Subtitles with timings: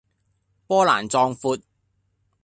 [0.65, 1.61] 波瀾壯闊